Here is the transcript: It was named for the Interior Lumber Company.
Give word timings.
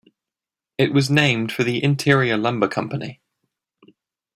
It 0.79 0.91
was 0.93 1.11
named 1.11 1.51
for 1.51 1.63
the 1.63 1.83
Interior 1.83 2.35
Lumber 2.35 2.67
Company. 2.67 3.21